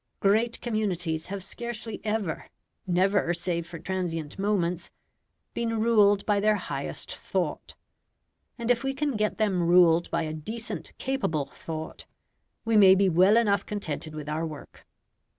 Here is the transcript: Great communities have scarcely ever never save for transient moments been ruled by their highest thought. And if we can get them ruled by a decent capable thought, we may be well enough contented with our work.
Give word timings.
Great 0.19 0.59
communities 0.61 1.27
have 1.27 1.43
scarcely 1.43 2.01
ever 2.03 2.47
never 2.87 3.35
save 3.35 3.67
for 3.67 3.77
transient 3.77 4.39
moments 4.39 4.89
been 5.53 5.79
ruled 5.79 6.25
by 6.25 6.39
their 6.39 6.55
highest 6.55 7.15
thought. 7.15 7.75
And 8.57 8.71
if 8.71 8.83
we 8.83 8.95
can 8.95 9.15
get 9.15 9.37
them 9.37 9.61
ruled 9.61 10.09
by 10.09 10.23
a 10.23 10.33
decent 10.33 10.91
capable 10.97 11.51
thought, 11.53 12.07
we 12.65 12.75
may 12.75 12.95
be 12.95 13.09
well 13.09 13.37
enough 13.37 13.63
contented 13.63 14.15
with 14.15 14.27
our 14.27 14.43
work. 14.43 14.87